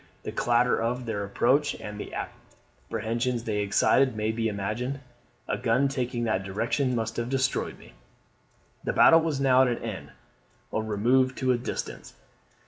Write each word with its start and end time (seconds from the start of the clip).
The 0.23 0.31
clatter 0.31 0.79
of 0.81 1.01
of 1.01 1.05
their 1.05 1.23
approach 1.23 1.75
and 1.75 1.99
the 1.99 2.15
apprehensions 2.15 3.43
they 3.43 3.59
excited, 3.59 4.15
may 4.15 4.31
be 4.31 4.47
imagined; 4.47 4.99
a 5.47 5.59
gun 5.59 5.87
taking 5.89 6.23
that 6.23 6.41
direction 6.43 6.95
must 6.95 7.17
have 7.17 7.29
destroyed 7.29 7.77
me. 7.77 7.93
"The 8.83 8.93
battle 8.93 9.21
was 9.21 9.39
now 9.39 9.61
at 9.61 9.67
an 9.67 9.77
end, 9.83 10.09
or 10.71 10.83
removed 10.83 11.37
to 11.37 11.51
a 11.51 11.57
distance. 11.59 12.15